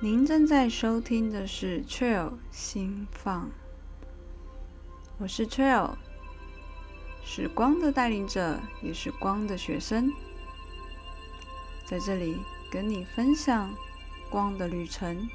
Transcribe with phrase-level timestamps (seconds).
[0.00, 3.50] 您正在收听的是 Trail 心放，
[5.18, 5.96] 我是 Trail，
[7.24, 10.12] 是光的带领者，也是光的学生，
[11.84, 12.38] 在这里
[12.70, 13.74] 跟你分享
[14.30, 15.28] 光的旅程，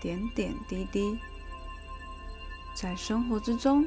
[0.00, 1.18] 点点滴滴，
[2.74, 3.84] 在生活之中，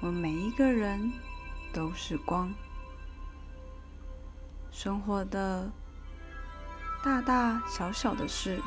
[0.00, 1.12] 我们每一个人
[1.70, 2.50] 都是光，
[4.70, 5.70] 生活的。
[7.04, 8.58] 大大小小的事，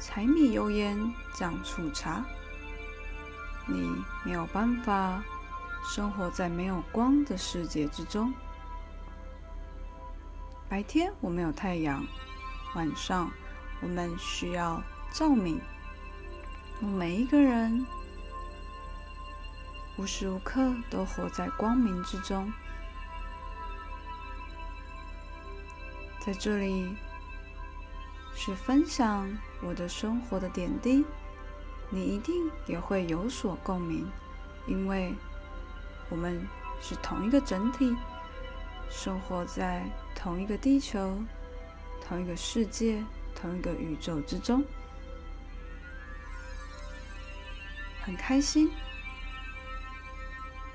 [0.00, 0.98] 柴米油盐
[1.32, 2.24] 酱醋茶，
[3.68, 3.88] 你
[4.24, 5.22] 没有办法
[5.84, 8.34] 生活在没有光的世界之中。
[10.68, 12.04] 白天我们有太阳，
[12.74, 13.30] 晚上
[13.80, 15.60] 我们需要照明。
[16.80, 17.86] 我们每一个人
[19.96, 22.52] 无时无刻都活在光明之中。
[26.24, 26.94] 在这里
[28.32, 29.28] 是分享
[29.60, 31.04] 我的生活的点滴，
[31.90, 34.08] 你一定也会有所共鸣，
[34.68, 35.12] 因为
[36.08, 36.46] 我们
[36.80, 37.96] 是同一个整体，
[38.88, 39.84] 生活在
[40.14, 41.20] 同一个地球、
[42.06, 43.02] 同一个世界、
[43.34, 44.64] 同一个宇宙之中，
[48.04, 48.70] 很开心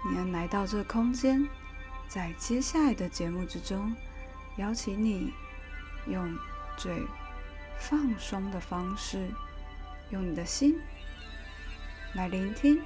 [0.09, 1.47] 你能来到这个空间，
[2.09, 3.95] 在接下来的节目之中。
[4.57, 5.33] 邀请你
[6.07, 6.37] 用
[6.75, 7.03] 最
[7.77, 9.29] 放松的方式，
[10.09, 10.79] 用你的心
[12.13, 12.81] 来聆听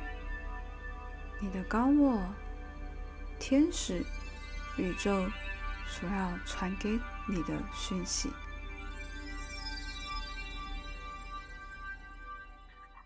[1.39, 2.22] 你的高我、
[3.39, 4.05] 天使、
[4.77, 5.30] 宇宙
[5.88, 8.30] 所要传给你的讯息。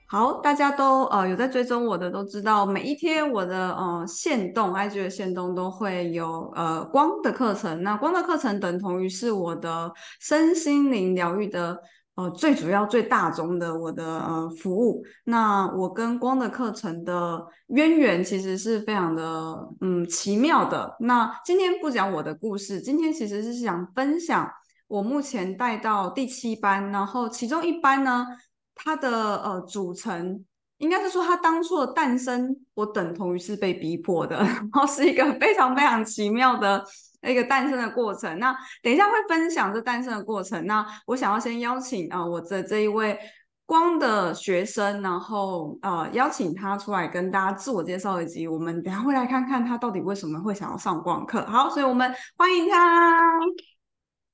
[0.08, 7.81] 好，大家都呃有在追踪我的都知道，每一天我的呃线动，IG 的线动都会有呃光的课程。
[7.81, 11.80] 那光的课程等同于是我的身心灵疗愈的
[12.14, 15.03] 呃最主要、最大宗的我的呃服务。
[15.23, 20.95] 那我跟光的课程的渊源其实是非常的嗯奇妙的。
[20.99, 24.48] 那今天不讲我的故事，今天其实是想分享
[24.87, 28.27] 我目前带到第七班，然后其中一班呢。
[28.75, 30.45] 它的呃组成
[30.77, 36.83] 应该是说，它当初的诞生，我等同于是被逼迫的， 然后是一个非常非常奇妙的
[37.21, 38.37] 一个诞生的过程。
[38.37, 38.53] 那
[38.83, 40.65] 等一下会分享这诞生的过程。
[40.65, 43.17] 那我想要先邀请啊，我的这一位
[43.65, 51.45] 光的学生，然后呃邀请他出来跟大家自我介绍，以及我们等下会来看看他到底为什么会想要上光课。
[51.45, 53.39] 好，所以我们欢迎他，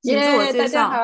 [0.02, 0.90] 请自我介绍。
[0.90, 0.98] 好，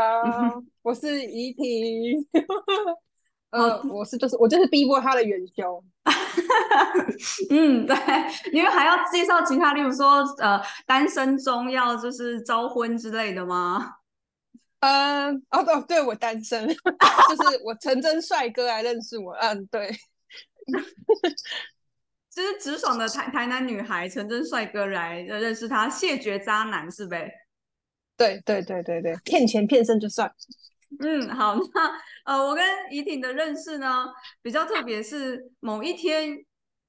[0.81, 2.27] 我是怡婷。
[3.51, 5.81] 呃，我是就是我就是逼迫他的元宵。
[7.49, 7.95] 嗯，对，
[8.51, 13.95] 因为还要介绍其他，例如说呃，单身中要就是招婚之类的吗？
[14.79, 19.33] 嗯，哦对，对我单身， 就是我陈真帅哥来认识我。
[19.33, 19.89] 嗯，对，
[22.29, 27.31] 就是直爽的台台南女孩陈真帅哥来认识他，谢绝渣男是呗？
[28.15, 30.31] 对对对对对，骗钱骗身就算。
[31.03, 34.05] 嗯，好，那呃，我跟怡婷的认识呢，
[34.41, 36.37] 比较特别，是某一天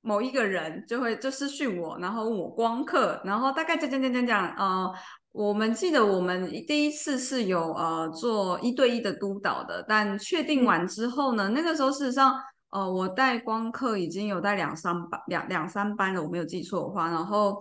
[0.02, 4.94] 某一个人就会就私讯我，然后问我光课，然后大概讲讲讲讲讲，呃，
[5.32, 12.34] 我们记得我们第一次是有呃做一对一的督导的，但确定完之后呢，那个时候事实上，
[12.70, 17.60] 呃，我带光课已经有带两三班两两三班了，我没有记错的话，然后。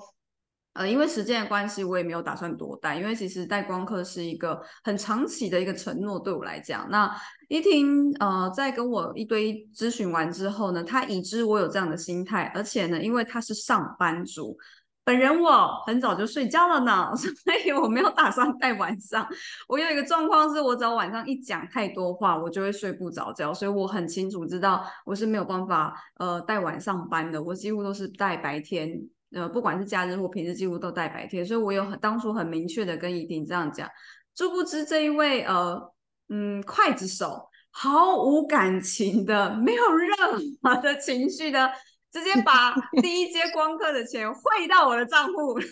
[0.77, 6.87] 呃，因为时间的关系，我也没有打算多带，因为其实带光课是一个很长期的一个承诺，对我来讲。
[6.91, 7.09] 那
[7.49, 14.55] 一听，呃，在跟我一堆咨询完之后呢，他已知我有这样的心态，而且呢，因为他是上班族，
[15.03, 19.27] 本人我很早就睡觉了呢， 所以我没有打算带晚上。
[19.67, 29.09] 我有一个状况是，我只要晚上一讲太多话，我就会睡不着觉，所以我很清楚知道我是没有办法呃带晚上班的，我几乎都是带白天。
[29.33, 33.89] 呃，不管是假日或平时，几乎都带白天，所以我有很当初很明确的跟怡婷这样讲。
[34.35, 35.93] 殊不知这一位呃，
[36.29, 40.15] 嗯，刽子手毫无感情的，没有任
[40.61, 41.71] 何的情绪的，
[42.11, 45.71] 直接 把第一阶光课的钱汇到我的账户， 因为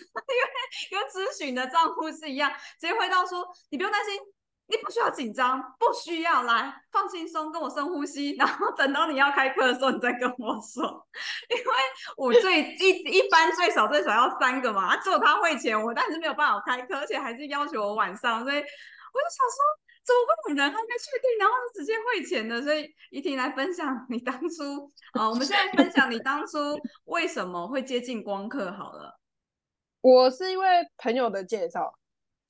[0.91, 4.34] 跟咨询的账户是一样，直接汇到说，你不用担心。
[4.67, 11.07] 你不需要紧张，不需要来放轻松，跟我深呼吸，然后等到你要开课的时候，你再跟我说。
[11.49, 11.73] 因为
[12.17, 19.59] 我最一一般最少最少要三个嘛，只有他会钱，我但是没有办法开课，而且还是要求我晚上，所以我就想说，
[20.03, 22.59] 怎么会有人还没确定，然后就直接汇钱的？
[22.61, 26.57] 所以怡婷来分享你当初，啊，我们现在分享你当初
[27.05, 29.19] 为什么会接近光课好了。
[30.01, 31.99] 我是因为朋友的介绍。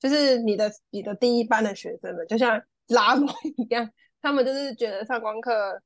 [0.08, 3.26] 就是你的你的第一班的学生们，就像 拉姆
[3.56, 3.90] 一样。
[4.22, 5.80] 他们就是觉得上光课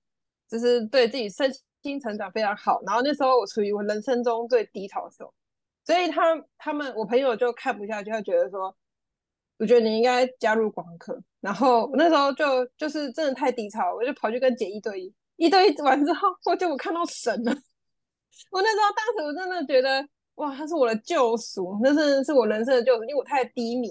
[0.49, 1.53] 就是对自己身
[1.83, 2.81] 心成长非常好。
[2.87, 5.33] 然后那时候我处于我人生中最低潮的时候，
[5.85, 6.23] 所以他
[6.57, 8.75] 他们我朋友就看不下去，他觉得说，
[9.59, 11.23] 我觉得你应该加入光课。
[11.41, 17.53] 然后那时候就就是真的太低潮，我就跑去跟姐一对一，一对一完之后，我就我看到神了。
[18.51, 20.03] 我那时候当时我真的觉得，
[20.41, 23.91] 哇，他是我的救赎，那是是我人生的救赎，因为我太低迷。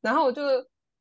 [0.00, 0.42] 然后我就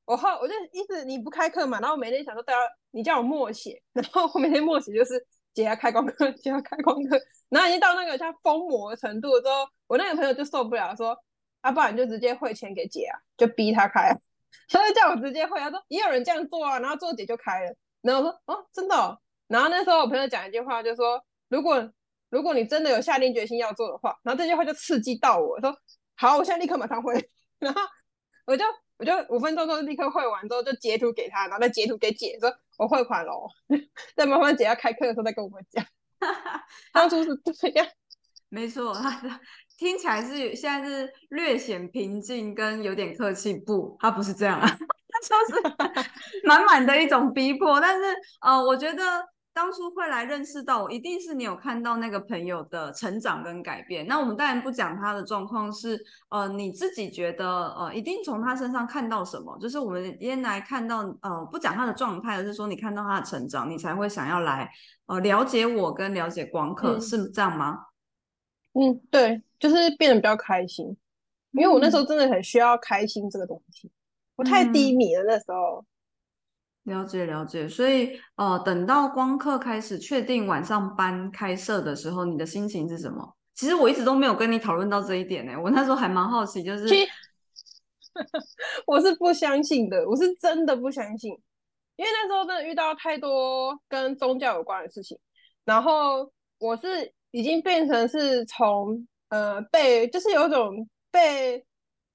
[0.06, 2.60] 我后我就一直你不开课嘛，然后每天想说大家。
[2.92, 5.24] 你叫我默写，然后我每天默写就是
[5.54, 11.16] 姐要开光课，姐要开光课，然后已经到那个像疯魔的程度之后，我那个朋友就受不了，说
[11.62, 14.18] 啊，不然你就直接汇钱给姐啊，就逼他开，
[14.72, 21.88] 他就叫我直接汇，他说也有人这样做啊，然后做姐就开了，然后我说哦，真的，然后那时候我朋友讲一句话，就说如果
[22.30, 25.76] 如果你真的有下定决心要做的话，然后这句话就刺激到我，说
[26.16, 27.30] 好，我现在立刻马上汇，
[27.60, 27.82] 然后
[28.46, 28.64] 我就。
[29.00, 33.48] 我就五分钟之后立刻汇完之后就截图给他，然后再截图给姐说我汇款喽。
[34.16, 35.86] 在妈妈姐要开课的时候再跟我们讲。
[36.92, 37.88] 当初是这样，
[38.50, 38.98] 没错，
[39.78, 45.62] 听起来是现在是略显平静跟有点客气，不，他不是这样啊，他就是
[46.48, 47.80] 满满的一种逼迫。
[47.80, 48.04] 但是
[48.42, 49.24] 呃，我觉得。
[49.58, 54.06] 当初会来认识到我，一定是你有看到那个朋友的成长跟改变。
[54.06, 56.00] 那我们当然不讲他的状况，是
[56.30, 59.58] 呃你自己觉得呃一定从他身上看到什么？
[59.60, 64.70] 就是我们今天来看到呃不讲他的状态，而是说你看到他的成长，你才会想要来
[65.08, 67.88] 呃了解我跟了解光客，是这样吗？
[68.74, 70.96] 嗯，对，就是变得比较开心，
[71.54, 73.90] 因为我那时候真的很需要开心这个东西，
[74.36, 75.84] 我太低迷了那时候。
[76.88, 83.36] 了解了解，所以呃，等到光课开始确定晚上班开设的时候，你的心情是什么？
[83.54, 85.52] 其实我一直都没有跟你讨论到这一点呢。
[85.62, 86.88] 我那时候还蛮好奇，就是
[88.88, 91.30] 我是不相信的，我是真的不相信，
[91.98, 95.20] 因为那时候真的遇到太多跟宗教有关的事情，
[95.66, 101.67] 然后我是已经变成是从呃被，就是有一种被。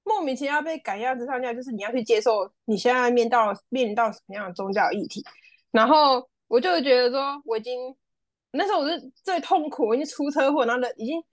[0.03, 5.23] 莫名其妙被赶鸭子上架，就是你要去接受你现在面到面临到什么样的宗教议题，
[5.71, 7.95] 然后我就觉得说，我已经
[8.51, 11.23] 那时候我是最痛苦，我已经出车祸，然后已经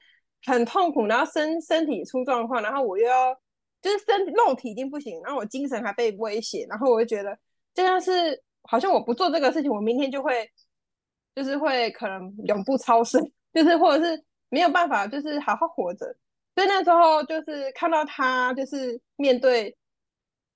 [0.46, 3.34] 很痛苦，然后身身体出状况，然后我又要
[3.82, 7.36] 就是身肉体已经不行，然后我精神还被威胁，然后我就觉得
[7.74, 10.48] 这样是好像我不做这个事情，我明天就会
[11.34, 13.20] 就是会可能永不超生，
[13.52, 16.16] 就是或者是没有办法，就是好好活着。
[16.60, 19.74] 所以那时候就是看到他，就是面对，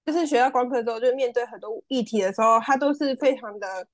[0.05, 3.87] 就是学校光课之后，就面对很多议题的时候，他都是非常的，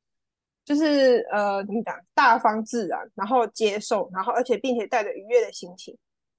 [0.64, 5.96] 就是呃，怎么讲，大方自然，然后接受，然后而且并且带着愉悦的心情，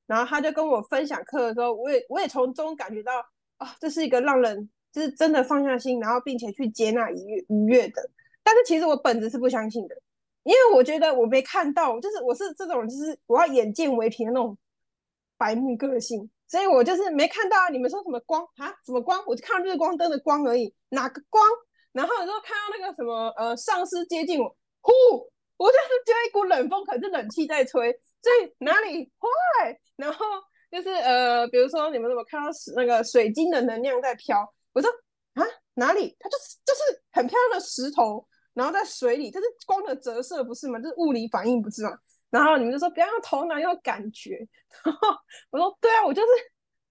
[0.08, 3.14] 然后他就跟我分享课的时候，我也我也从中感觉到，
[3.56, 8.10] 啊，这是一个让人就是真的放下心，然后并且去接纳愉悦愉悦的。
[8.44, 9.96] 但是其实我本质是不相信的，
[10.44, 14.58] 因为我觉得我没看到，就是我是这种，就是我要眼见为凭的那种。
[15.42, 21.44] 白目个性，所以我就是没看到你们说什么光啊，什么光，我就看到日光灯的光而已，哪个光？
[21.94, 24.46] 然后有时候看到那个什么呃，丧尸接近我，
[24.82, 24.92] 呼，
[25.58, 27.92] 我就是觉得一股冷风，可是冷气在吹，
[28.22, 29.80] 所以哪里坏？
[29.96, 30.24] 然后
[30.70, 34.48] 就是呃，比如说你们怎么看到那个水晶的能量在飘？
[34.74, 34.88] 我说
[35.34, 35.44] 啊，
[35.74, 36.16] 哪里？
[36.20, 38.24] 它就是就是很漂亮的石头，
[38.54, 40.80] 然后在水里，这是光的折射，不是吗？
[40.80, 41.98] 这是物理反应，不是吗？
[42.32, 44.38] 然后你们就说不要用头脑，用感觉。
[44.84, 45.18] 然后
[45.52, 46.28] 我说对啊，我就是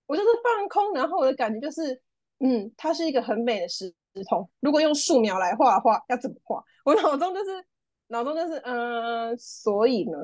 [0.07, 2.01] 我就是放空，然后我的感觉就是，
[2.41, 3.93] 嗯，它是一个很美的石
[4.29, 4.49] 头。
[4.61, 6.63] 如果用素描来画的话，要怎么画？
[6.85, 7.65] 我脑中就是
[8.09, 10.19] 脑中就是，嗯，所以呢，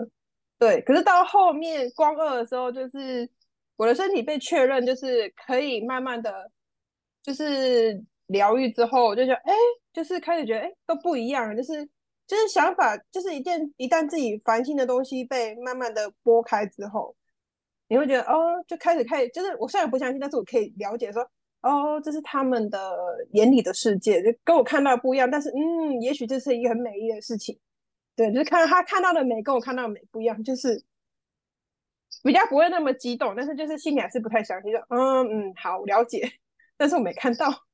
[0.58, 0.82] 对。
[0.82, 3.28] 可是到后面光二的时候，就是
[3.76, 6.50] 我的身体被确认，就是可以慢慢的，
[7.22, 9.54] 就是疗愈之后，我就觉得，哎，
[9.94, 11.88] 就是开始觉得，哎，都不一样，就是。
[12.26, 17.14] 就是想法，就是一件一旦自己烦心的东西被慢慢的拨开之后，
[17.88, 21.22] 你会觉得哦，就开始开，就是我虽然不相信，但是我可以了解说，
[21.62, 22.96] 哦，这是他们的
[23.32, 27.56] 眼里的世界，就跟我看到不一样，但是嗯，也许这是一个很美丽的事情，
[28.16, 30.82] 对，就是看他看到的美跟我看到的美不一样，就是
[32.24, 36.28] 比较不会那么激动，但是就是心里还是不太相信，就嗯嗯，好了解，
[36.76, 37.65] 但是我没看到。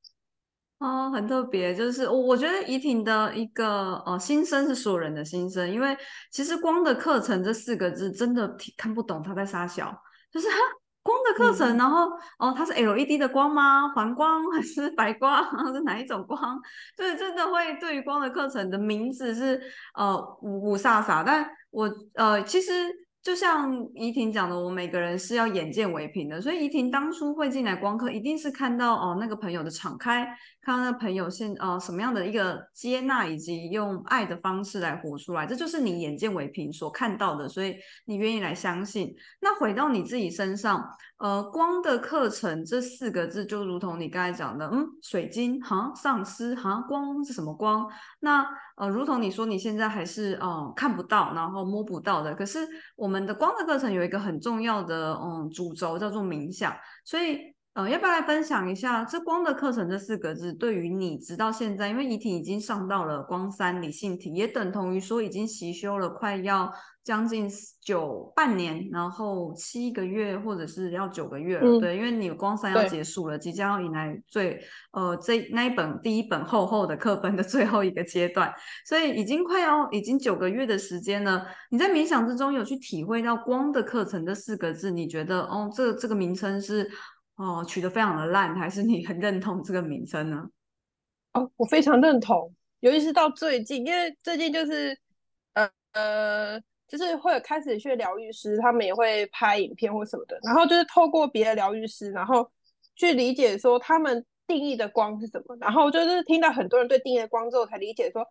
[0.79, 5.97] 哦，很特别，就是我我觉得怡婷的一个呃心声是所有人的心声，因为
[6.29, 9.95] 其实光的课程这四个字真的挺看不懂他在撒小，
[10.29, 10.55] 就是哈
[11.01, 13.87] 光的课程，然后哦它是 LED 的光吗？
[13.89, 15.41] 黄光 还是白光？
[15.73, 16.59] 是哪一种光？
[16.97, 19.61] 对，真的会对于光的课程的名字是
[19.95, 22.71] 呃五五煞煞，但我呃其实
[23.23, 30.25] 就像怡婷讲的，我们每个人是要眼见为凭的，所以怡婷当初会进来光课，一定是看到哦那个朋友的敞开，
[30.61, 39.15] 看到那个朋友现呃什么样的一个接纳，以及用爱的方式来活出来，这就是你眼见为凭所看到的，所以你愿意来相信。
[39.39, 40.85] 那回到你自己身上，
[41.19, 47.89] 呃，光的课程这四个字，就如同你刚才讲的，嗯，水晶哈，丧尸哈，光是什么光？
[48.19, 52.59] 那呃，如同你说你现在还是呃看不到，然后摸不到的，可是
[52.97, 53.13] 我们。
[53.13, 56.75] 我们的光的课程有一个很重要的嗯主轴叫做冥想，
[57.05, 66.71] 所以呃要不要来分享一下这光的课程这四个字对于你直到现在，因为遗体已经上到了光三理性体，也等同于说已经习修了快要。
[67.03, 67.49] 将近
[67.81, 74.57] 九半年，然后七个月，或者是要九个月了，对，因为你光三要结束了，即将要迎来最
[74.93, 78.49] 呃这那一本第一本厚厚的课本的最后一个阶段，
[78.87, 81.45] 所以已经快要已经九个月的时间了。
[81.71, 86.89] 你在冥想之中有去体会到“光的课程”这四个字，你觉得哦，这这个名称是
[87.35, 90.49] 哦取得非常的烂，还是你很认同这个名称呢？
[91.33, 94.97] 哦，我非常认同，尤其是到最近，因为最近就是
[95.53, 96.61] 呃呃。
[96.85, 102.47] 就是会有开始去疗愈师，他们也会拍影片或什么的，然后就是透过别的疗愈师，然后
[102.95, 108.21] 去理解说他们定义的光是什么，然后就是听到很多人对定义的光之后，才理解说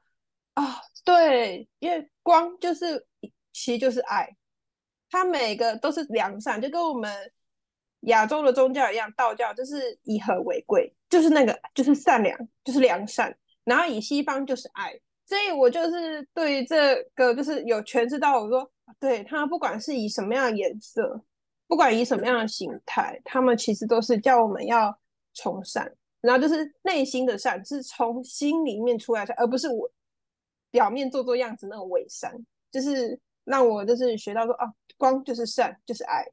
[0.55, 3.05] 啊，对，因为光就是
[3.53, 4.29] 其实就是爱，
[5.11, 7.33] 它每个都是良善，就跟我们
[8.03, 14.93] 亚洲的宗教一样，道教就是以和为贵，就是那个就是善良，就是良善，然后以西方就是爱。
[15.25, 21.23] 所以我就是对这个就是有诠释到，我说对他不管是以什么样的颜色，
[21.67, 24.95] 不管以什么样的形态，他们其实都是叫我们要
[25.33, 25.91] 从善，
[26.21, 29.91] 然后就是内心的善是从心里面出来的，而不是我
[30.71, 32.35] 表面做做样子那种伪善，
[32.71, 34.67] 就是让我就是学到说啊，
[34.99, 36.27] 光就是善，就是爱，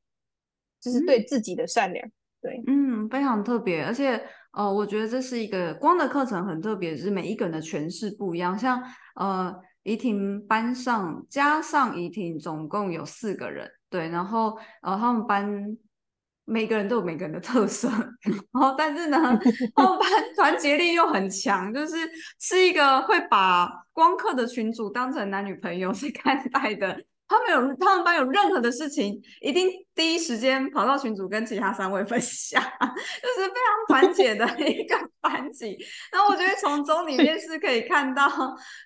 [0.82, 2.10] 就是对自己的善良。
[2.42, 4.22] 对，嗯，非常特别，而且。
[4.52, 8.58] 呃，我觉得这是一个光的课程，很特别，是每一个人的诠释不一样。
[8.58, 8.82] 像
[9.14, 15.78] 呃，怡婷班上加上怡婷，总共有四个人，对，然后呃，他们班
[16.46, 17.88] 每个人都有每个人的特色，
[18.26, 19.20] 然后但是呢，
[19.76, 21.96] 他们班 团结力又很强，就是
[22.40, 27.00] 是一个会把光课的群主当成男女朋友去看待的。
[27.28, 29.70] 他们有他们班有任何的事情，一定
[30.00, 35.78] 第一时间跑到群组跟其他三位分享， 就是非常团结的 一个班级。
[36.10, 38.26] 然后我觉得从中里面是可以看到，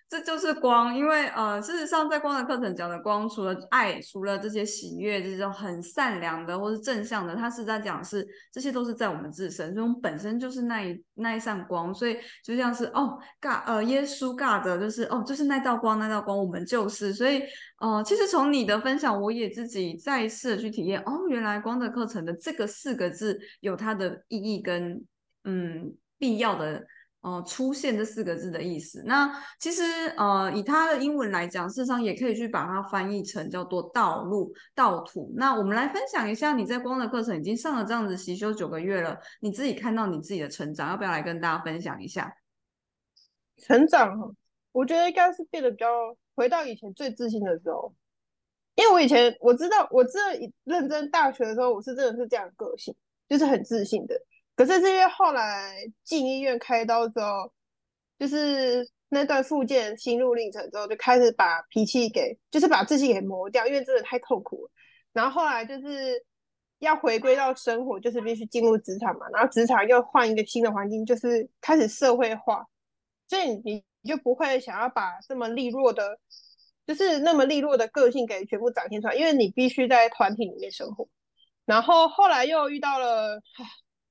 [0.09, 17.43] 这就是光，因为呃，事实上在光的课程讲的光，除了爱，除了这些喜悦，这种很善良的或是正向的，它是在讲是这些都是在我们自身，所以我们本身就是那一那一扇光，所以就像是哦，God，呃，耶稣 God 的就是哦，就是那道光，那道光，我们就是，所以
[17.79, 18.23] 呃，其实。
[18.33, 25.05] 从你的分享，我也自己再一次的去体验哦，原来光的课程的这个四个字有它的意义跟
[25.43, 26.85] 嗯必要的
[27.21, 29.03] 哦出现这四个字的意思。
[29.05, 29.83] 那其实
[30.17, 35.31] 呃以它的英文来讲，事实上也可以去把它翻译成叫做道路道途。
[35.35, 42.33] 那我们来分享一下，你在光的课程已经上了这样子习修九个月了，你自己看到你自己的成长，要不要来跟大家分享一下？
[43.57, 44.35] 成长，
[44.71, 45.87] 我觉得应该是变得比较
[46.35, 47.93] 回到以前最自信的时候。
[48.75, 50.19] 因为我以前我知道，我这
[50.63, 52.95] 认真大学的时候，我是真的是这样个性，
[53.29, 54.19] 就是很自信的。
[54.55, 57.51] 可是是因为后来进医院开刀之后，
[58.17, 64.71] 就是那段复健心路历程之后，就开始把脾气给，就是把自信给磨掉，因为真的太痛苦了。
[65.13, 66.25] 然后后来就是
[66.79, 72.65] 要回归到生活，就是必须进入职场嘛，然后职场又换一个新的环境，就是开始社会化，
[73.27, 76.19] 所以你你就不会想要把这么利落的。
[76.85, 81.07] 就是那么利落的个性给全部展现出来，因为你必须在团体里面生活。
[81.65, 83.41] 然后后来又遇到了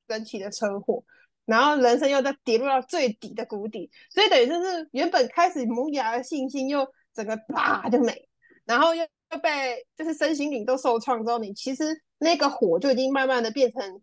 [0.08, 1.04] 神奇的车祸，
[1.44, 8.28] 然后人生又在跌落到最底的谷底，所以等于就是原本开始萌芽的信心又整个啪就没，
[8.64, 11.84] 然后又又被就是身心灵都受创之后，你其实
[12.18, 14.02] 那个火就已经慢慢的变成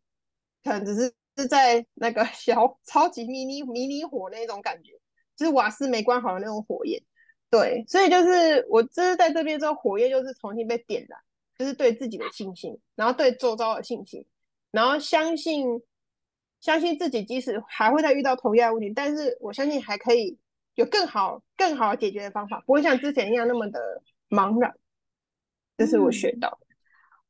[0.64, 4.92] 可能只是是在那个小超级迷你迷你火那种感觉，
[5.36, 7.02] 就是瓦斯没关好的那种火焰。
[7.50, 11.20] 对，所以就是我这是在这边之后，火焰就是重新被点燃，
[11.58, 14.26] 就是对自己的信心，然后对周遭的信心，
[14.72, 15.82] 然后相信
[16.60, 20.38] 相信自己，即使还会再遇到同样的问题，但是我相信还可以
[20.76, 24.74] 有更好更好解决的方法，不会像之前一样那么的茫然。
[25.78, 26.60] 这是我学到。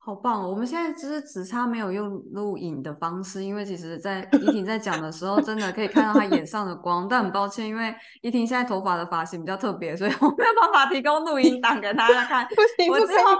[0.01, 0.41] 好棒！
[0.43, 7.07] 哦我们现在只是只差没有用录影的方式，因为其实，在 依婷在讲的时候，真的可以看到她眼上的光。
[7.07, 12.47] 但很抱歉，因为依婷现在头发的发型比较特别，所以我没有办法提供录 音档给大家看。
[12.47, 13.37] 不行，我之后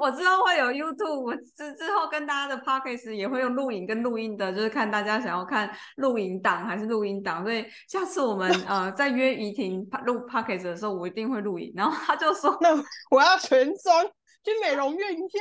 [0.00, 7.42] 我之后会有 YouTube，我之之后跟大家的 Podcast 也会用录影跟录音的，就是看大家想要看录影档还是录音档。
[7.42, 11.72] 所以下次我们呃在约怡婷录 Podcast 的时候，我一定会录影。
[11.76, 12.70] 然后他就说：“那
[13.10, 14.04] 我要全妆
[14.42, 15.38] 去美容院一下。”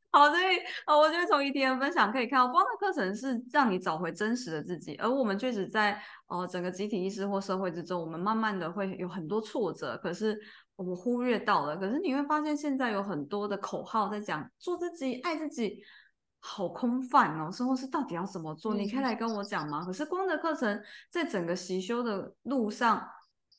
[0.10, 0.44] 好，所以
[0.88, 10.40] 呃，我觉得从怡婷的分享可以看到，光的课程是让你找回真实的自己，而我们确实在呃整个集体意识或社会之中，我们慢慢的会有很多挫折，可是
[10.76, 11.78] 我们忽略到了。
[11.78, 15.84] 可是你会发现，现在有很多的口号在讲做自己、爱自己，
[16.40, 17.52] 好空泛哦。
[17.52, 18.74] 生活是到底要怎么做？
[18.74, 19.86] 你可以来跟我讲吗？
[19.86, 23.08] 可是光的课程在整个习修的路上。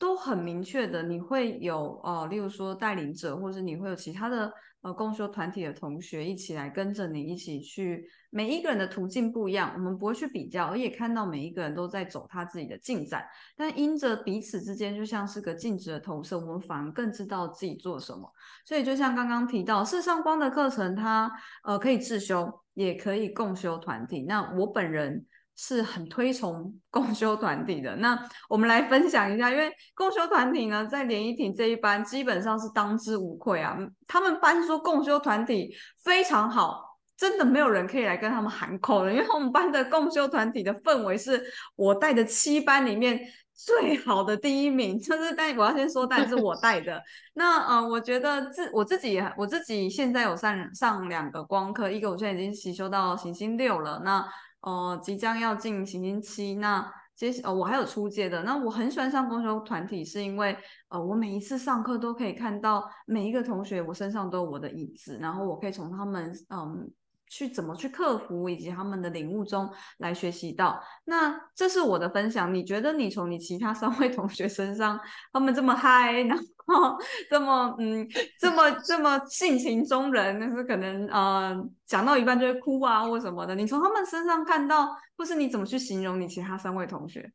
[0.00, 4.48] 都很明确的，你会有哦，例如说带领者，或者你会有其他的
[4.82, 8.08] 呃共修团体的同学一起来跟着你一起去。
[8.30, 13.24] 每一个人的途径不一样，我们不会去比较，而也看到每一个人都在走他自己的进展。
[13.56, 18.30] 但因着彼此之间就像是个静止的投射，我们反而更知道自己做什么。
[18.64, 21.32] 所以就像刚刚提到，世上光的课程，它
[21.64, 24.22] 呃可以自修，也可以共修团体。
[24.22, 25.26] 那我本人。
[25.60, 27.96] 是很推崇 共修团体的。
[27.96, 28.16] 那
[28.48, 33.76] 我们来分享一下，因为共修团体呢，在联谊亭这一班基本上是当之无愧啊。
[34.06, 35.74] 他们班说共修团体
[36.04, 39.12] 非常好，真的没有人可以来跟他们喊口了。
[39.12, 43.20] 因为我们班的共修团体的氛围是我带的七班里面
[43.52, 47.02] 最好的第一名，就是但我要先说，但是我带的。
[47.34, 54.00] 那呃，我觉得自我自己我自己现在有上上两个光课，一个我现在已经习修到行星六了。
[54.04, 54.24] 那
[54.60, 58.42] 哦，即将要进行星期，那接呃，我还有初阶的。
[58.42, 60.56] 那我很喜欢上公修团体，是因为
[60.88, 66.90] 呃，我每一次上课都可以看到每一个同学，我身上都有我的影子，然后我可以从他们嗯。
[67.30, 70.82] 去怎么去克服，以及他们的领悟中来学习到。
[71.04, 72.52] 那这是我的分享。
[72.52, 74.98] 你觉得你从你其他三位同学身上，
[75.32, 76.98] 他们这么嗨，然后
[77.30, 78.08] 这么嗯，
[78.38, 81.54] 这么这么性情中人，但是可能呃
[81.86, 83.54] 讲到一半就会哭啊或什么的。
[83.54, 87.30] 你从他们身上看到，或是你怎么去形容你其他三位同学？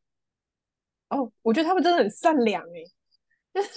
[1.09, 2.83] 哦，我觉得他们真的很善良哎，
[3.53, 3.69] 就是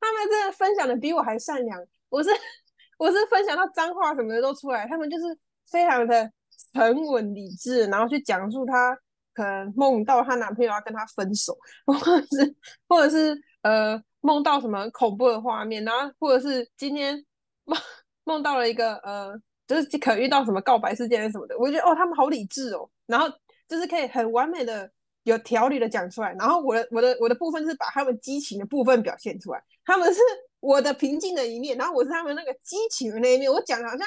[0.00, 1.80] 他们真的分享的比我还善良。
[2.08, 2.30] 我是
[2.98, 5.24] 我是分享到脏话什么的都出来，他们就是。
[5.72, 6.30] 非常的
[6.74, 8.94] 沉稳理智，然后去讲述她
[9.32, 11.56] 可能梦到她男朋友要跟她分手，
[11.86, 12.54] 或者是
[12.86, 17.24] 或者是呃梦到什么恐怖的画面，然后或者是今天
[17.64, 17.78] 梦
[18.24, 19.34] 梦到了一个呃
[19.66, 23.26] 就是可能遇到什么告白事件什么的，我觉得哦他们好理智哦，然后
[23.66, 24.90] 就是可以很完美的
[25.24, 30.20] 有条理的讲出来，然后我的我的我的部分是把他们激情的部分表现出来，他们是
[30.60, 34.06] 我的平静的一面，然后我是他们那个激情的那一面，我讲的好像。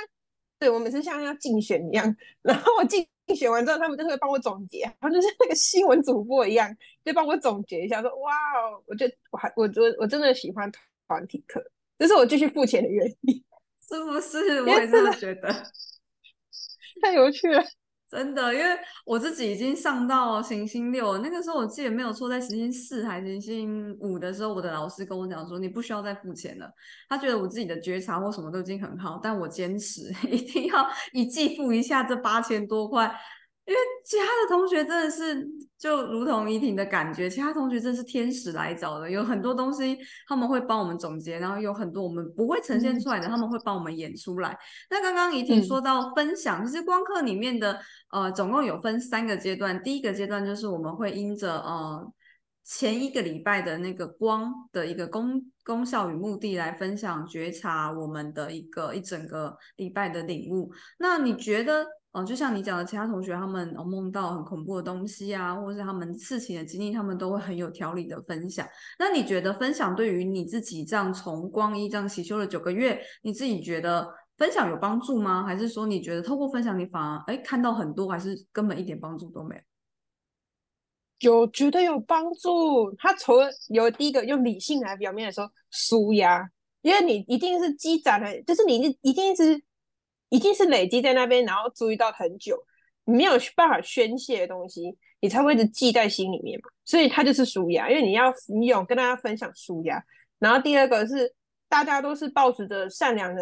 [0.57, 10.71] 对我每次像要竞选一样，然后我竞选完之后，他们就会帮我总结，然后就是那个新闻主播一样，就帮我总结一下，说哇哦，我觉得我还我我我真的喜欢
[11.07, 11.63] 团体课，
[11.99, 13.43] 这是我继续付钱的原因，
[13.87, 14.61] 是不是？
[14.61, 15.49] 我也真的觉得
[17.01, 17.63] 太有趣了。
[18.15, 18.65] 真的，因为
[19.06, 26.71] 我自己已经上到行星六，那个时候我记得没有错，在行星四还是行星五的时候，我的老师跟我讲说，你不需要再付钱了。
[27.10, 33.13] 他觉得我自己的觉察或什么都已经很好，但我坚持 一定要一季付一下这八千多块。
[33.65, 35.47] 因为其他的同学真的是
[35.78, 39.97] 就如同怡婷的感觉，其他同学真的是天使来找的，有很多东西
[40.28, 44.56] 他们会帮我们总结，然后有很多我们不会呈现出来的，他们会帮我们演出来。
[44.91, 47.80] 那刚刚怡婷说到分享，其实光课里面的
[48.12, 52.13] 呃，总共有分三个阶段，第一个阶段就是我们会因着呃
[52.65, 60.71] 前一个礼拜的那个光的一个功功效与目的来分享觉察我们的一个一整个礼拜的领悟。
[60.97, 61.86] 那你觉得？
[62.15, 68.65] 哦，就像你讲的，其他同学他们哦梦到很恐怖的东西啊，或者是他们事情的经历，他们都会很有条理的分享。
[68.97, 75.43] 那你觉得分享对于你自己这样从光一这样习修了九个月，你自己觉得分享有帮助吗？
[75.43, 79.62] 还是说你觉得透过分享你反而哎看到很多，还是根本一点帮助都没有？
[81.29, 82.91] 有觉得有帮助。
[82.97, 86.49] 他除了有第一个用理性来表面的说，舒压，
[86.81, 89.61] 因为你一定是积攒了，就是你一定是。
[90.29, 92.57] 一定是累积在那边，然后注意到很久，
[93.05, 96.69] 你没有办法宣泄的东西，你才会一直记在心里面嘛。
[96.83, 100.03] 所以他就是舒压，因为你要你有跟大家分享舒压。
[100.39, 101.31] 然后第二个是
[101.69, 103.41] 大家都是抱持着善良的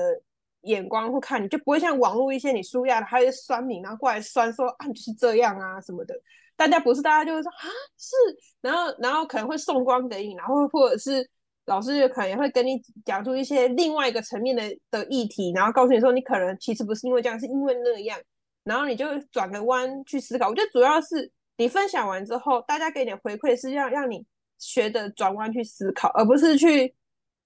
[0.63, 6.13] 眼光会看你，就不会像网络一些你舒压的还有酸民，然后过来酸说啊你就是这样啊什么的。
[6.55, 8.15] 大家不是，大家就会说啊是，
[8.61, 11.29] 然后然后可能会送光给你，然后或者是。
[11.65, 14.61] 老师也可能也会跟你讲出一些另外一个层面的
[14.91, 18.19] 的议题，然后告诉你说，你可能其实不是因为这样，是因为那样，
[18.65, 20.49] 然后你就转个弯去思考。
[20.49, 24.25] 我觉得主要是你分享完之后，大家给你的回馈是要让你
[24.59, 26.93] 学的转弯去思考，而不是去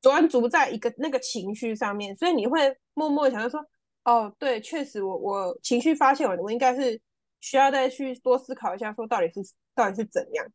[0.02, 3.64] 专注在一个那个情绪上面，所以你会默默想到说，
[4.04, 7.00] 哦，对，确实我我情绪发现完，我应该是
[7.40, 10.46] 需要再去多思考一下，说到底是到底是怎样，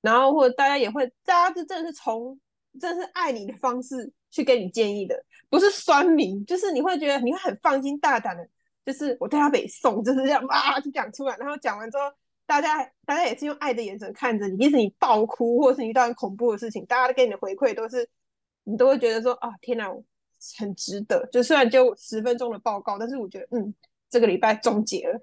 [0.00, 2.38] 然后或者大家也会，大家是真的是从
[2.80, 8.48] 真的是爱你的方式去给你建议的，不是酸民，就是你会觉得你会很放心大胆的，
[8.84, 12.04] 就是我对他北宋就是这样啊就讲出来，然后讲完之后。
[12.48, 18.08] 大家大家也是用爱的眼神看着你，即使你爆哭，或是你遇到很恐怖的事情，大家给你的回馈都是，
[18.64, 19.86] 你都会觉得说啊，天哪，
[20.58, 21.28] 很值得。
[21.30, 23.74] 就虽然就十分钟的报告，但是我觉得，嗯，
[24.08, 25.20] 这个礼拜终结了。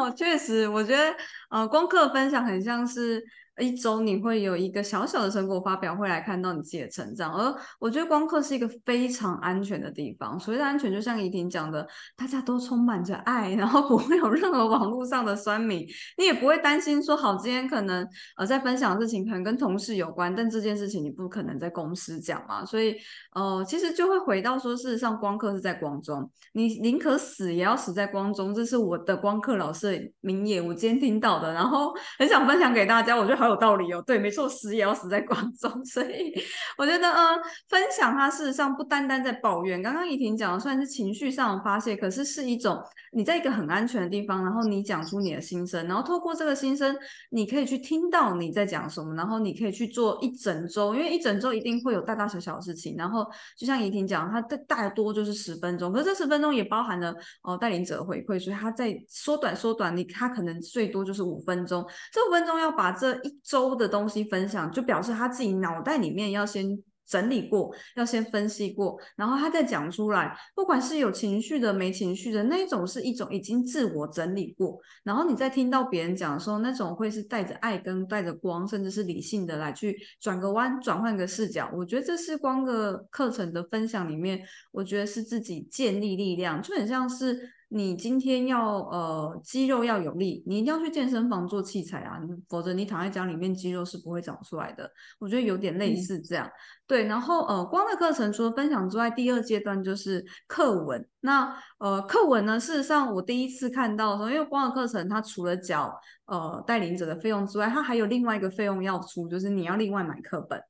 [0.00, 1.14] 哦，确实，我觉得，
[1.50, 3.22] 呃，功课分享很像是。
[3.60, 7.32] 一周你会有一个小小的成果发表，会来看到你自己的成长。
[7.34, 10.40] 而我觉得光课是一个非常安全的地方。
[10.40, 22.64] 所谓的安全，就像怡婷讲的，大家都充满着爱，然后不会有任何网络上的酸民，你也不会担心说，好，今天可能呃在分享的事情可能跟同事有关，但这件事情你不可能在公司讲嘛。
[22.64, 22.96] 所以
[23.34, 28.54] 呃，其实就会回到说，事实上光课是在光中，你宁可死也要死在光中。
[28.54, 33.14] 这是我的光课老师的名言，我今天听到的，然后很想分享给大家。
[33.14, 33.49] 我觉得好。
[33.50, 36.32] 有道理哦，对，没错，死也要死在广州， 所以
[36.78, 39.82] 我觉得，嗯，分享它事实上不单单在抱怨。
[39.82, 42.82] 刚刚怡婷讲的算是情绪上的发泄，可是是一种
[43.12, 46.96] 你在一个很安全的地方，然后你讲出你的心声，然后透过这个心声，
[47.30, 52.94] 你可以去听到你在讲什么，然后你可以去做一整周，因为一整周一定会有大大小小的事情。
[52.96, 70.36] 然后就像怡婷讲，它的大多就是十分钟，可是这十分钟也包含了哦带领者回馈，所以它在缩短缩短，你它可能最多就是五分钟，这五分钟要把这一周的东西分享，就表示他自己脑袋里面要先整理过，要先分析过，然后他再讲出来。
[70.54, 74.78] 不管是有情绪的、没情绪的那种，是一种已经自我整理过。
[75.02, 81.68] 然后你在听到别人讲的时候，那种会是带着爱跟带着光，甚至是理性的来去转个弯、转换个视角。
[81.74, 87.50] 我觉得这是光个课程的分享里面，我觉得是自己建立力量，就很像是。
[87.72, 94.90] 你今天要呃肌肉要有力，你一定要去健身房做器材啊，否则你躺在家里面肌肉是不会长出来的。
[95.20, 96.50] 我觉得有点类似这样。
[96.88, 101.08] 对，然后呃光的课程除了分享之外，第二阶段就是课文。
[101.20, 110.60] 那呃课文呢，事实上我第一次看到的时候，因为光的课程它除了缴呃带领者的费用之外，它还有另外一个费用要出，就是你要另外买课本。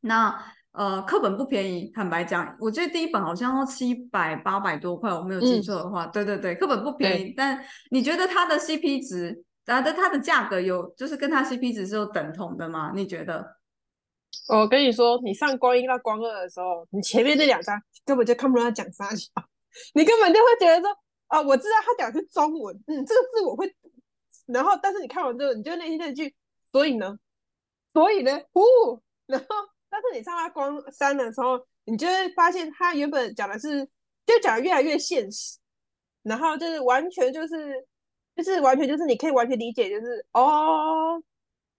[0.00, 0.36] 那
[0.74, 7.32] 呃，课本不便宜，坦白讲，我觉得第一本好像要七百八百多块，我没有记错的话，对对对，课本不便宜。
[7.36, 12.90] 但你觉得它的 CP 值，啊，的它的价格有，就是跟它 CP 值是有等同的吗？
[12.92, 13.56] 你觉得？
[14.48, 19.08] 我跟你说，你上光一到光二的时候，你前面那两张根本就看不懂他讲啥，
[19.94, 20.90] 你根本就会觉得说，
[21.28, 23.72] 啊，我知道他讲的是中文，嗯，这个字我会，
[24.46, 26.34] 然后但是你看完之后，你就内心那句，
[26.72, 27.16] 所以呢，
[27.92, 28.60] 所以呢，呼，
[29.28, 29.46] 然后。
[29.94, 33.88] 但是你上到光山的时候，你就会发现他原本讲的是，
[34.26, 35.56] 就讲的越来越现实，
[36.24, 37.86] 然后就是完全就是，
[38.34, 41.22] 就是完全就是你可以完全理解，就是哦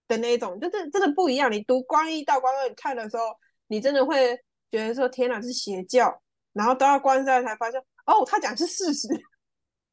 [0.08, 1.52] 的那种，就是真的不一样。
[1.52, 3.24] 你读光一到光二看的时候，
[3.66, 4.34] 你真的会
[4.70, 6.22] 觉得说天哪是邪教，
[6.54, 9.08] 然后都要光山才发现，哦，他讲的是事实，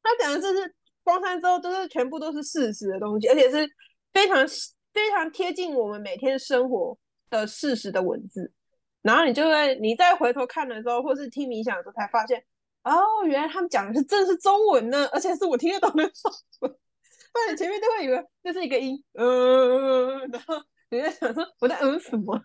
[0.02, 3.68] 他讲的这是光山之后都是全部都是事实的东西，而且是
[4.14, 4.46] 非常
[4.94, 6.96] 非常贴近我们每天生活。
[7.34, 8.52] 的事实的文字，
[9.02, 12.44] 然后你就会，你再回头看的时候，或是听冥想的时候，才发现，
[12.82, 16.70] 哦，原来他们讲的是正是中文呢，而且是我听得懂的中文。
[16.70, 20.54] 不然你前面都会以为这是一个音，嗯，然后
[20.90, 22.40] 你在想说我在嗯什么，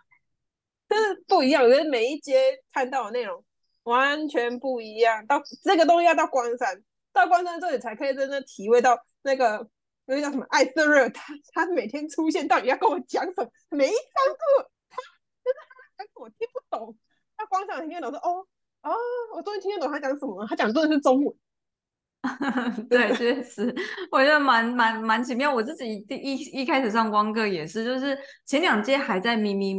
[0.88, 3.44] 但是不一样，我觉得每一节看到的内容
[3.84, 5.26] 完全不一样。
[5.28, 9.70] 到这个东西要到关山，到关山这里才可以真正体会到那个。
[10.12, 13.52] 那个叫什么艾瑟热，他他每天出现到底要跟我讲什么？
[13.70, 14.72] 每一堂课
[16.00, 16.96] 但是我听不懂，
[17.36, 18.48] 他光想听得懂说哦
[18.84, 18.96] 哦，
[19.36, 21.36] 我终于听得懂他讲什么，他讲真的是中文。
[22.90, 23.76] 对，确实，
[24.10, 25.54] 我觉得蛮蛮蛮奇妙。
[25.54, 29.76] 我自己第一一开始上光课也是，就是前两届还在迷迷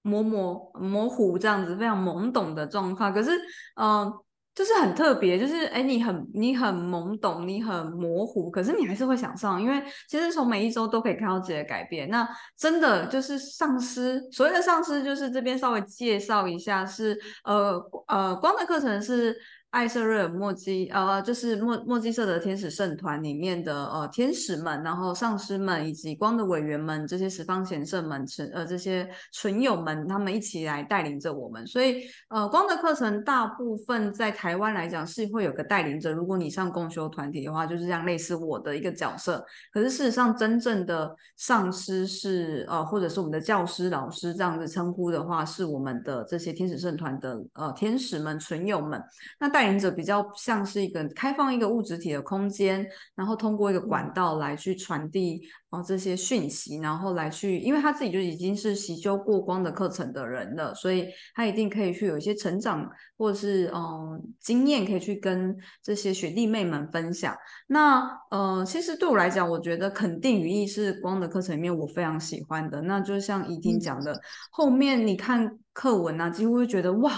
[0.00, 3.12] 模模模糊这样子，非常懵懂的状况。
[3.12, 3.30] 可是，
[3.76, 4.10] 嗯。
[4.54, 12.08] 就是很特别，就是哎，你很你很懵懂，你很模糊，可是你还是会想上，因为其实从每一周都可以看到自己的改变。
[12.10, 19.34] 那真的就是上师，所谓的上师，就是这边稍微介绍一下，是呃呃，光的课程是
[19.70, 31.64] 艾瑟瑞尔墨基，呃，就是墨墨基社的天使圣团里面的呃天使们，然后上师们以及光的委员们，这些十方贤圣们，纯呃这些纯友们，他们一起来带领着我们。
[31.68, 39.44] 所以呃光的课程大部分在台湾来讲是会有个带领者，如果你上共修团体的话，就是这样类似我的一个角色。
[39.72, 49.00] 可是事实上，真正的上师是呃或者是我们的教师老师这样子称呼的话，是我们的这些天使圣团的呃天使们、纯友们。
[49.38, 64.20] 那带领者比较像是一个开放一个物质体的空间，然后通过一个管道来去传递哦这些讯息，然后来去，因为他自己就已经是习修过光的课程的人了，所以他一定可以去有一些成长或者是嗯。
[64.40, 67.36] 经验可以去跟这些学弟妹们分享。
[67.68, 72.80] 那呃，其实对我来讲，我觉得肯定语义是光的课程里面我非常喜欢的。
[72.82, 74.18] 那就像怡婷讲的，
[74.50, 77.12] 后面你看课文啊，几乎会觉得哇。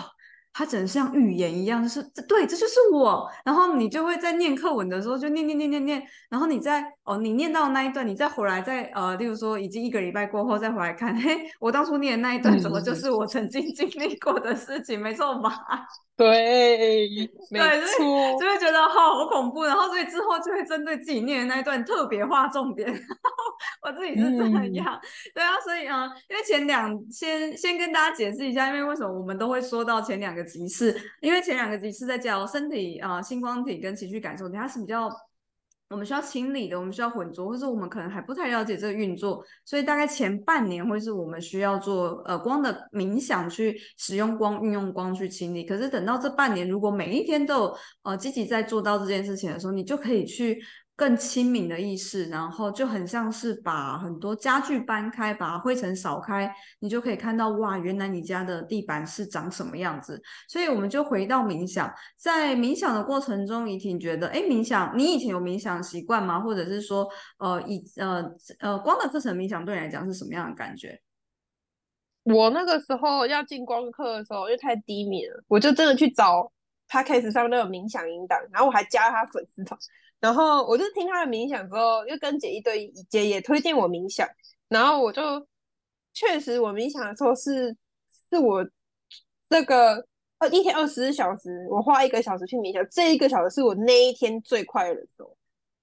[0.53, 3.29] 它只能像预言一样，就是这对，这就是我。
[3.45, 6.03] 然后你就会在念课文的时候，就念念念念念。
[6.29, 15.01] 然后你在哦，你念到那一段，你再回来，再呃，例如说已经一个礼拜过后再回来看，嘿，我当初念的那一段，怎么就是我曾经经历过的事情？
[15.01, 15.53] 没错吧？
[16.15, 17.09] 对，
[17.51, 19.65] 没错，就会觉得好好恐怖。
[19.65, 22.89] 然后所以之后就会针对自己念的那一段特别画重点。
[23.83, 25.01] 我自己是这样，
[25.35, 35.11] 对啊，所以啊，因为前两先先跟大家解释一下，因为为什么我们都会说到前两个集次，因为前两个集次在教身体啊、星光体跟情绪感受体，它是比较
[35.91, 45.65] 我们需要清理的，我们需要混浊，或者我们可能还不太了解这个运作，所以大概前半年会是我们需要做呃光的冥想，去使用光、运用光去清理。
[45.65, 50.63] 可是等到这半年，如果每一天都有呃积极在做到这件事情的时候，你就可以去。
[51.03, 60.23] 更亲民的意识，然后就很像是把很多家具搬开，把灰尘扫开，你就可以看到哇，原来你家的地板是长什么样子。
[60.49, 66.39] 所以我们就回到冥想，在冥想的过程中，怡婷觉得，哎，冥想，你以前有冥想习惯吗？
[66.39, 67.09] 或者是说，
[67.41, 68.25] 呃，以呃
[68.61, 71.01] 呃光的课程冥想对你来讲是什么样的感觉？
[72.23, 76.53] 我那个时候要进光课的时候，因为太低迷了，我就真的去找
[76.87, 79.77] 他开始上那个冥想引导，然后我还加他粉丝团。
[80.23, 84.25] 然后我就听他的冥想之后，又跟姐一对姐也推荐我冥想，
[84.69, 85.21] 然后我就
[86.15, 87.77] 确实我冥想的时候是
[88.31, 88.65] 是我
[89.51, 90.07] 这个
[90.39, 95.37] 呃一天二十四小时，我花一个小时去冥想，这一个小时是我那一天最快乐的时候，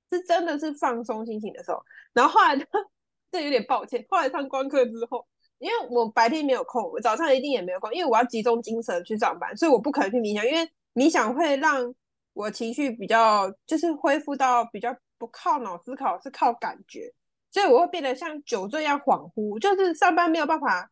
[0.09, 1.83] 是真的是放松心情的时候。
[2.13, 2.55] 然后后来
[3.33, 11.93] 这有点抱歉，后来上光课之后，因为我白天没有空，我早上一定也没有空，因为我要集中精神去上班，所以我不可能去冥想，因为冥想会让。
[12.39, 17.13] 我情绪比较就是恢复到比较不靠脑思考，是靠感觉，
[17.51, 20.89] 所以我会变得像酒醉一样恍惚，就是上班没有办法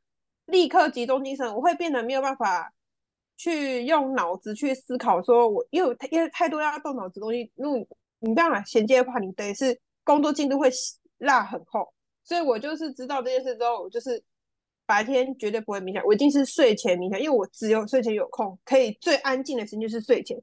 [0.47, 2.73] 立刻集中精神，我会变得没有办法
[3.37, 7.79] 去用脑子去思考，说我因为因为太多要动脑子东西，如果
[8.19, 10.69] 你这样衔接的话，你等于是工作进度会
[11.19, 11.93] 落很厚，
[12.25, 14.21] 所以我就是知道这件事之后，我就是
[14.85, 20.37] 白天绝对不会冥想，我一定是睡前冥想，因为我只有睡前有空，可以最安静的时间就是睡前。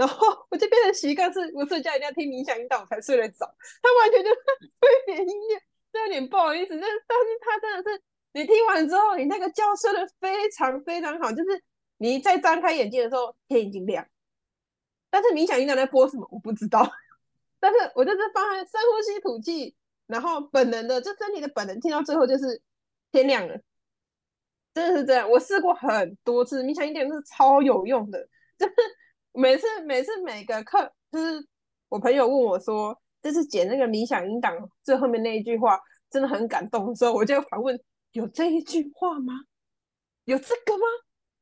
[0.00, 3.44] 然后我就变成习惯，是我睡觉一定要听冥想引导才睡得着。
[3.82, 4.36] 他完全就是
[4.80, 5.60] 催眠音乐，
[5.92, 6.70] 这有点不好意思。
[6.70, 11.30] 但但是他真的是，你听完之后，你那个觉睡得非常非常好。
[11.30, 11.62] 就是
[11.98, 14.06] 你在张开眼睛的时候，天已经亮。
[15.10, 16.90] 但是冥想引导在播什么，我不知道。
[17.60, 22.62] 但是我就是放在深呼吸吐气，然后本能的，就身体的本能，听到最后就是
[23.12, 23.54] 天亮了。
[24.72, 28.74] 真的是这样，我试过很多次冥想引导是超有用的，就是。
[29.32, 31.46] 每次每次每个课，就是
[31.88, 35.78] 我朋友问我说：“这是剪那个理想音档最后面那一句话，
[36.10, 37.78] 真的很感动。”的时候，我就反问
[38.12, 39.32] ：“有这一句话吗？
[40.24, 40.84] 有这个吗？”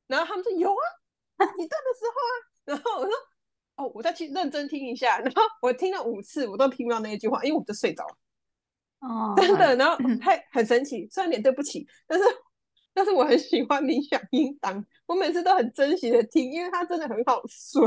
[0.06, 2.32] 然后他们说：“有啊，你段的时候啊。”
[2.66, 3.12] 然后我说
[3.76, 8.16] ：“哦，我再去认真听一下。”然后我听了五次，我都听不到那一句话，因为我就睡着了。
[9.00, 9.76] 哦，真的。
[9.76, 12.24] 然后还很神奇，虽然点对不起，但是。
[12.94, 17.80] 但是我很喜欢冥想音档，我每次都很珍惜的听，因为它真的很好睡，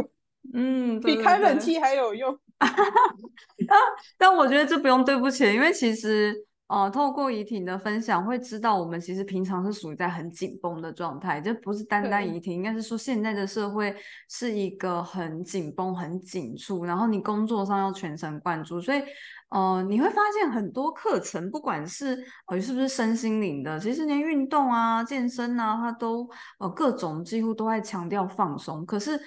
[0.54, 2.40] 嗯，比开冷气还有用。
[4.18, 6.34] 但我觉得这不用对不起，因为其实
[6.68, 13.94] 呃，透过怡婷的分享，会知道我们其实平常是属于在很紧绷的状态，就不是单单怡婷，应该是说现在的社会
[14.30, 19.02] 是一个很紧绷、很紧促，然后你工作上要全神贯注，所以。
[19.52, 26.26] 哦，你会发现很多课程，不管是呃是不是身心灵的，其实连运动啊、健身啊，它都
[26.58, 28.86] 呃各种几乎都在强调放松。
[28.86, 29.20] 可是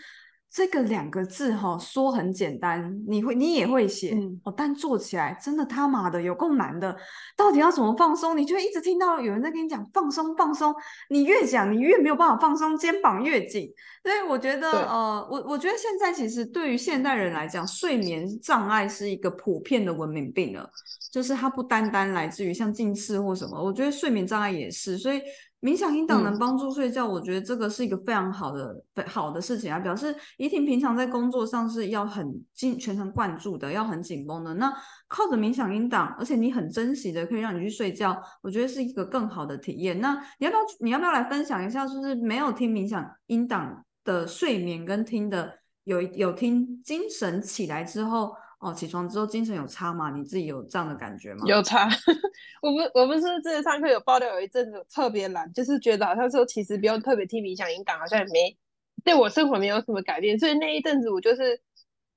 [0.54, 6.96] 这个两个字哈，说很简单，你会你也会写哦，但做起来真的他妈的有够难的。
[7.36, 8.38] 到底要怎么放松？
[8.38, 10.72] 你就一直听到有人在跟你讲放松放松，
[11.10, 13.68] 你越讲你越没有办法放松，肩膀越紧。
[14.04, 20.70] 所以我觉得呃，我我觉得现在其实对于现代人来讲，睡眠障碍是一个普遍的文明病了，
[21.10, 25.20] 就是它不单单来自于像近视或什么，我觉得睡眠障碍也是，所以。
[25.64, 29.78] 冥想引导能帮助睡觉，我觉得这个是一个非常好的、好的事情啊。
[29.78, 34.52] 表示怡婷平常在工作上是要很尽全神贯注的，要很紧绷的。
[34.52, 34.70] 那
[35.08, 39.98] 靠着冥想引导，而且你很珍惜的，可以让你去睡觉，我觉得是一个更好的体验。
[40.02, 40.62] 那你要不要？
[40.80, 41.86] 你要不要来分享一下？
[41.86, 45.50] 就是没有听冥想引导的睡眠，跟听的
[45.84, 48.34] 有有听精神起来之后。
[48.64, 50.10] 哦，起床之后精神有差吗？
[50.10, 51.44] 你自己有这样的感觉吗？
[51.46, 51.86] 有差，
[52.62, 58.56] 我不，我不是之前上课有爆料，有一阵子特别懒，就是觉得好像说其实不用特别听冥想引导，好像也没
[59.04, 61.60] 对我生活没有什么改变，所以那一阵子我就是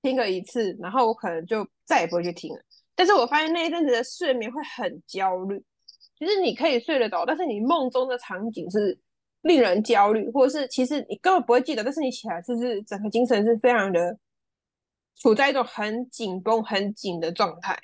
[0.02, 2.62] 听了一次，然后我可能就再也不会去听了。
[2.96, 5.62] 但是我发现那一阵子的睡眠会很焦虑，
[6.18, 8.98] 其实你可以睡得着，但是你梦中的场景是
[9.42, 14.18] 令人焦虑，或者是其实你根本不会记得，但是你起来就是整个精神是非常的。
[15.20, 17.78] 处在一种很紧绷、很紧的状态，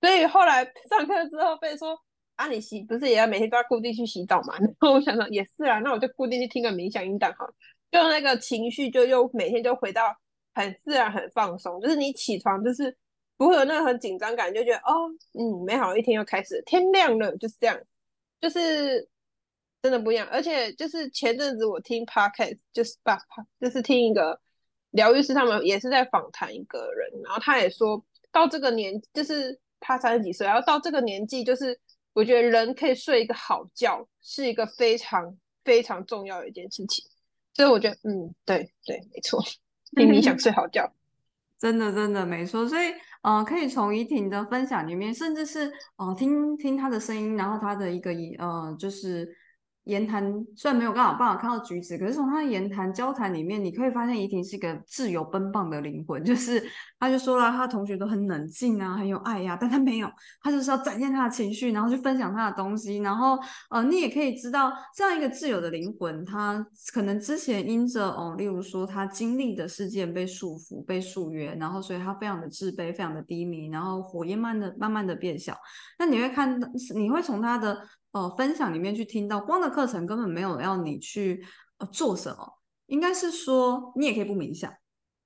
[0.00, 1.98] 所以后来上课之后被说
[2.36, 7.46] ：“啊，你洗不是也要每天都要固定去洗澡吗？” 然后我想想也是啊，那我就固定去听个冥想音档好，
[7.90, 10.16] 就那个情绪就又每天就回到
[10.54, 11.80] 很自然、很放松。
[11.80, 12.96] 就是你起床就是
[13.36, 17.78] 不会有那个很紧张感，就觉得哦，嗯，美好一天又开始，天亮了，就是这样，
[18.40, 19.06] 就是
[19.82, 20.26] 真的不一样。
[20.28, 23.18] 而且就是前阵子我听 podcast，就是把
[23.60, 24.40] 就是听一个。
[24.92, 31.78] 疗愈师他们也是在访谈一个人，然后他也说到这个年，就是他三十几岁，然后到这个年纪，就是
[32.12, 37.04] 我觉得人可以睡一个好觉，是一个非常非常重要的一件事情。
[37.54, 39.42] 所以我觉得，嗯，对对，没错，
[39.96, 40.90] 听你想睡好觉，
[41.58, 42.68] 真的真的没错。
[42.68, 49.36] 所以，呃，可以从怡婷的分享里面，甚至是哦，听听她的声音，然后她的一个呃，就是。
[49.84, 50.22] 言谈
[50.54, 56.22] 虽然没有刚好办法看到举止，可是从他的言谈交谈里面，你可以发现怡婷是一个自由奔放的灵魂。
[56.24, 56.62] 就是
[57.00, 60.08] 他就说了，他同学都很冷静啊，很有爱呀，但他没有，
[60.40, 62.98] 他就是要展现他的情绪，然后去分享他的东西。
[62.98, 63.36] 然后
[63.70, 75.56] 呃，你也可以知道，这样一个自由的灵魂，他可能之前因着哦，例如说他经历的事件被束缚、被束约，然后所以他非常的自卑、非常的低迷，然后火焰慢的慢慢的变小。
[75.98, 77.82] 那你会看到，你会从他的。
[78.12, 81.42] 呃，分享里面去听到光的课程根本没有要你去
[81.78, 84.70] 呃做什么，应该是说你也可以不冥想，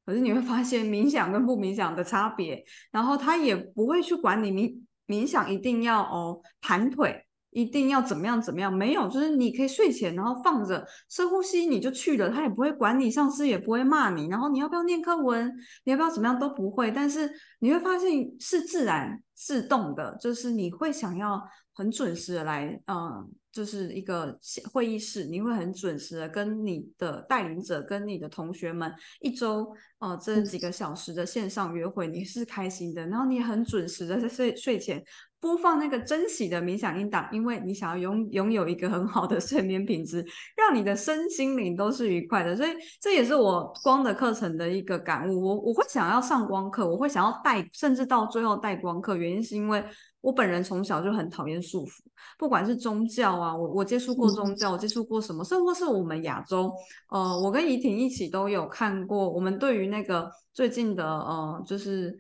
[0.05, 21.42] 可是你会发现冥想跟不冥想的差别，然后他也不会去管你冥冥想一定要哦盘腿，一定要怎么样怎么样，没有，就是你可以睡前然后放着深呼吸你就去了，他也不会管你，上司也不会骂你，然后你要不要念课文，你要不要怎么样都不会，但是你会发现是自然自动的，就是你会想要。
[21.76, 24.38] 很准时的来，嗯，就是一个
[24.72, 33.06] 会议室，你会很准时的跟你的带领者、跟你的同学们一周，呃，这几个小时的线上约会，你是开心的。
[33.06, 35.04] 然后你很准时的在睡睡前
[35.40, 40.25] 播放那个珍惜的冥想音档，因为你想要拥拥有一个很好的睡眠品质，
[40.57, 42.57] 让你的身心灵都是愉快的。
[42.57, 42.70] 所以
[43.01, 45.40] 这也是我光的课程的一个感悟。
[45.40, 49.85] 我我会想要上光课，我会想要带，甚至到最后带光课，原因是因为。
[50.22, 52.01] 我本人从小就很讨厌束缚，
[52.37, 56.68] 不管是宗教啊，我我接触过宗教，我接触过什么，甚至是我们亚洲，
[57.11, 59.31] 呃，我跟怡婷一起都有看过。
[59.31, 62.18] 我们对于那个最近的，呃，就是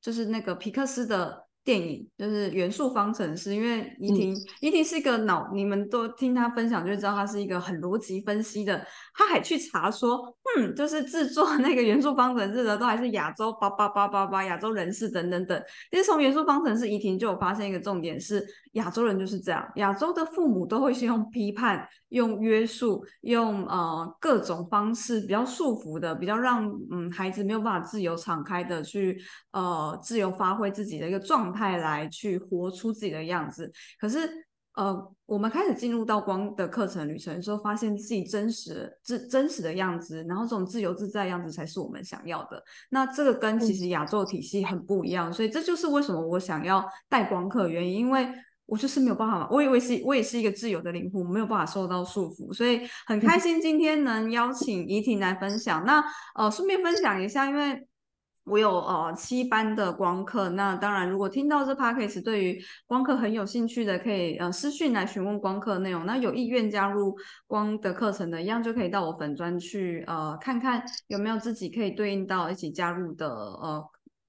[0.00, 1.48] 就是那个皮克斯的。
[1.64, 8.84] 电影就是元素方程式，因为怡婷，怡婷是一个脑，你们都听他分享就知道他是一个很逻辑分析的。
[9.14, 15.62] 他还去查说，嗯，就是制作那个元素方程式的都还是亚洲，八八八八八，亚洲人士等等等。
[15.90, 29.20] 其实从元素方程式，怡婷就有发现一个重点是，亚洲人就是这样，亚洲的父母都会先用批判、用约束、用呃各种方式比较束缚的，比较让嗯孩子没有办法自由敞开的去
[29.52, 31.52] 呃自由发挥自己的一个状。
[31.52, 34.20] 态来去活出自己的样子，可是
[34.74, 42.64] 呃，我们开始进入到光的课程旅程的时候，发现自己真实、自真实的样子，然后这种自由自在的样子才是我们想要的。
[42.88, 48.26] 那这个跟其实亚洲体系很不一样，所以这就是为什么我想要带光课原因，因为
[48.72, 55.84] 我就是没有办法，我以为是我也是一个自由的灵魂，没有办法受到束缚，所以很开心今天能邀请怡婷来分享。
[55.84, 56.02] 那
[56.34, 57.86] 呃，顺便分享一下，因为。
[58.44, 66.04] 我有呃七班的光课，那当然，如果听到这 p a c k a g e 对于光课很有兴趣的，可以呃私讯来询问光课内容。
[66.04, 73.80] 那有意愿加入光的课程的，一样就可以到我粉专去呃看看有没有自己可以对应到一起加入的呃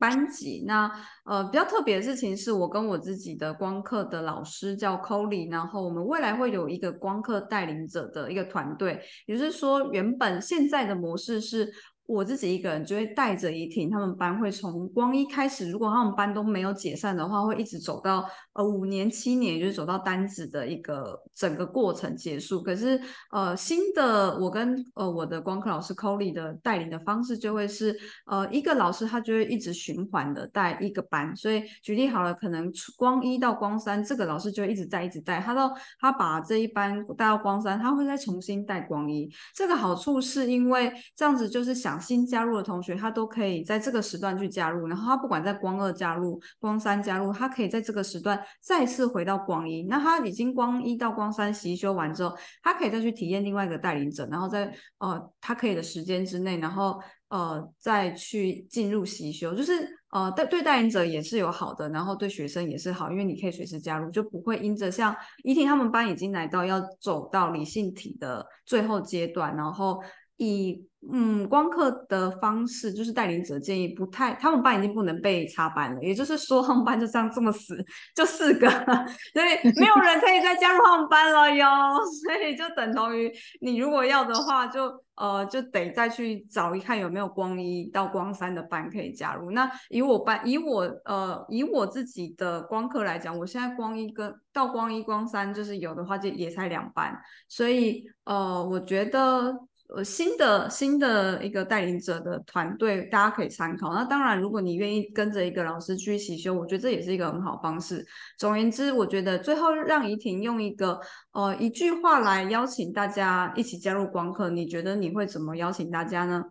[0.03, 0.65] 班级。
[0.67, 0.91] 那
[1.23, 11.73] 呃比较特别的事情是我跟我自己的光课的老师叫 c o l y 然后我们未来会有一个光课带领者的一个团队，也就是说原本现在的模式是。
[12.05, 22.61] 我自己一个人就会带着怡婷，他们班会从光一开始，如果他们班都没有解散的话，会一直走到呃五年、七年，就是走到单子的一个整个过程结束。
[22.61, 22.99] 可是
[23.31, 39.31] 呃新的我跟呃我的光课老师 Colly 的带领的方式就会是呃一个老师他就会一直循环的带一个班，所以举例好了，可能光一到光三这个老师就一直带一直带，他到他把这一班带到光三，他会再重新带光一。
[39.55, 41.92] 这个好处是因为这样子就是想。
[41.99, 49.83] 新加入的同学，他都可以在这个时段去加入，然后他不管在光二加入、光三加入，他可以在这个时段再次回到光一。
[49.83, 70.01] 那他已经光一到光三习修完之后，他可以再去体验另外一个带领者，然后在呃他可以的时间之内，然后呃再去进入习修，就是呃对对带领者也是有好的，然后对学生也是好，因为你可以随时加入，就不会因着像怡婷他们班已经来到要走到理性体的最后阶段，然后
[70.37, 70.87] 以。
[71.11, 77.75] 嗯，光课的方式就是带领者建议不太，他们班已经不能被插班了，也就是说他们班就这样这么死，
[78.15, 78.69] 就四个，
[79.35, 81.67] 所以没有人可以再加入他们班了哟。
[82.23, 83.29] 所以就等同于
[83.59, 89.51] 你如果要的话，就呃就得再去找一看有没有光一到光三的班可以加入。
[89.51, 97.13] 那以我班以我呃以我自己的光课来讲，我现在光一跟到光一光三就是有的话就也才两班，
[97.49, 99.53] 所以呃我觉得。
[99.95, 103.93] 呃，新的新的一个带领者的团队，大家可以参考。
[103.93, 108.03] 那当然，如果你愿意跟着一个老师去洗修，我觉得这也是一个很好方式。
[108.39, 110.99] 总而言之，我觉得最后让怡婷用一个
[111.33, 116.45] 呃一句话来邀请大家一起加入光课，你觉得你会怎么邀请大家呢？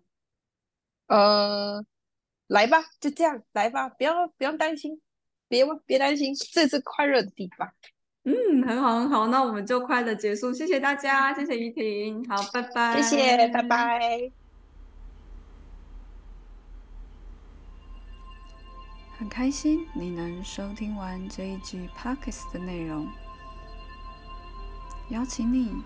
[1.09, 1.85] 呃，
[2.47, 5.01] 来吧，就这样来吧，不要不用担心，
[5.49, 7.69] 别别担心，这是快乐的地方。
[8.25, 14.31] 嗯，很好很好，那我们就快的结束，谢谢大家，谢谢依婷，好，拜拜，谢谢，拜拜。
[19.19, 23.09] 很开心你能收听完这一集 Pockets 的内容，
[25.11, 25.83] 邀请你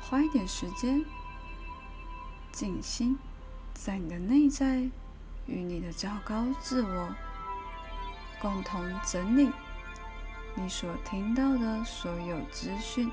[0.00, 1.04] 花一点时间
[2.52, 3.18] 静心，
[3.72, 4.88] 在你的内在
[5.46, 7.14] 与你的较高自我
[8.40, 9.50] 共同整理。
[10.56, 13.10] 你所听到的所有资讯，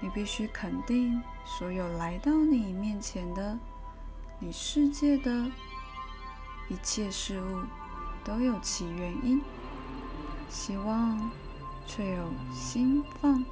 [0.00, 3.58] 你必须肯定所有来到你面前的、
[4.38, 5.30] 你世界的
[6.68, 7.62] 一切事物
[8.24, 9.42] 都有其原因。
[10.48, 11.30] 希望
[11.86, 13.44] 却有心放。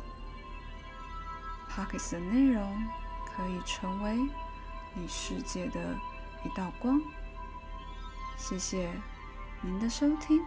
[1.69, 2.85] p o c k e t 的内容
[3.27, 4.17] 可以成为
[4.95, 5.95] 你世界的
[6.43, 7.01] 一道光。
[8.37, 8.91] 谢谢。
[9.63, 10.43] 您的收听，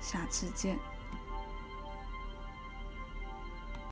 [0.00, 0.78] 下次见。